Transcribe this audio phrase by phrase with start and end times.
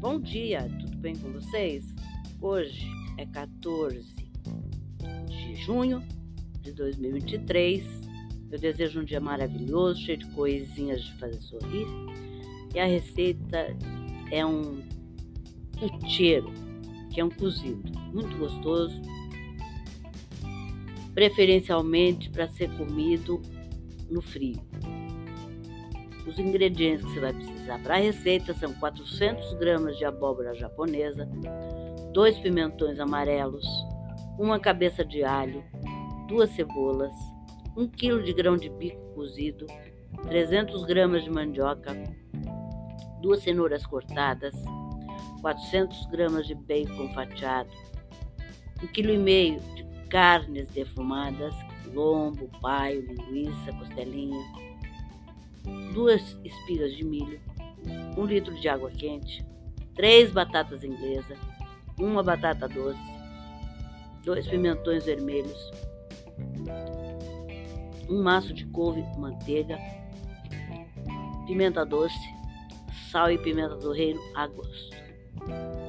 [0.00, 1.84] Bom dia, tudo bem com vocês?
[2.40, 4.02] Hoje é 14
[5.28, 6.02] de junho
[6.62, 7.84] de 2023.
[8.50, 11.86] Eu desejo um dia maravilhoso, cheio de coisinhas de fazer sorrir.
[12.74, 13.76] E a receita
[14.32, 14.80] é um
[15.78, 16.50] puteiro,
[17.10, 18.98] que é um cozido muito gostoso,
[21.12, 23.38] preferencialmente para ser comido
[24.10, 24.69] no frio.
[26.30, 31.28] Os ingredientes que você vai precisar para a receita são 400 gramas de abóbora japonesa,
[32.12, 33.66] dois pimentões amarelos,
[34.38, 35.64] uma cabeça de alho,
[36.28, 37.12] duas cebolas,
[37.76, 39.66] um quilo de grão de bico cozido,
[40.22, 41.96] 300 gramas de mandioca,
[43.20, 44.54] duas cenouras cortadas,
[45.40, 47.70] 400 gramas de bacon fatiado,
[48.80, 51.56] um quilo e meio de carnes defumadas,
[51.92, 54.69] lombo, paio, linguiça, costelinha,
[55.92, 57.40] duas espigas de milho,
[58.16, 59.44] um litro de água quente,
[59.94, 61.38] três batatas inglesas,
[61.98, 63.00] uma batata doce,
[64.24, 65.70] dois pimentões vermelhos,
[68.08, 69.78] um maço de couve, manteiga,
[71.46, 72.18] pimenta doce,
[73.10, 74.96] sal e pimenta do reino a gosto.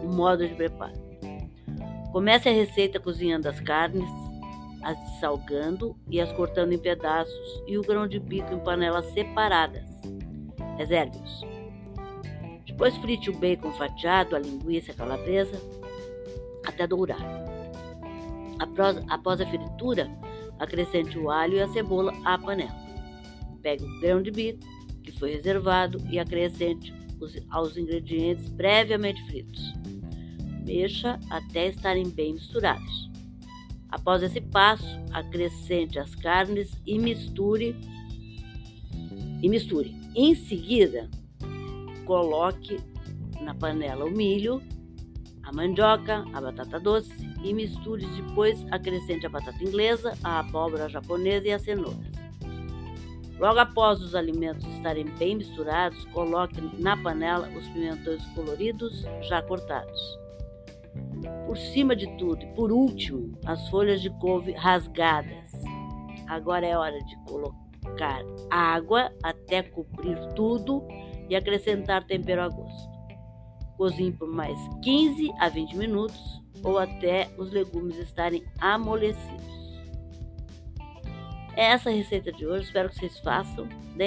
[0.03, 0.93] O modo de preparo.
[2.11, 4.09] Comece a receita cozinhando as carnes,
[4.83, 9.83] as salgando e as cortando em pedaços e o grão de bico em panelas separadas.
[10.77, 11.41] Reserve-os.
[12.65, 15.61] Depois frite o bacon fatiado, a linguiça, calabresa
[16.65, 17.19] até dourar.
[18.59, 20.09] Após, após a fritura,
[20.59, 22.75] acrescente o alho e a cebola à panela.
[23.61, 24.65] Pegue o grão de bico
[25.03, 29.73] que foi reservado e acrescente os, aos ingredientes previamente fritos.
[30.65, 33.10] Mexa até estarem bem misturados.
[33.91, 37.75] Após esse passo, acrescente as carnes e misture
[39.41, 39.93] e misture.
[40.15, 41.09] Em seguida,
[42.05, 42.79] coloque
[43.41, 44.61] na panela o milho,
[45.43, 47.11] a mandioca, a batata doce
[47.43, 52.11] e misture depois acrescente a batata inglesa, a abóbora japonesa e as cenouras.
[53.39, 60.20] Logo após os alimentos estarem bem misturados, coloque na panela os pimentões coloridos já cortados.
[61.45, 65.51] Por cima de tudo e por último, as folhas de couve rasgadas.
[66.27, 70.85] Agora é hora de colocar água até cobrir tudo
[71.29, 72.91] e acrescentar tempero a gosto.
[73.77, 79.51] Cozinhe por mais 15 a 20 minutos ou até os legumes estarem amolecidos.
[81.55, 83.67] É essa a receita de hoje, espero que vocês façam.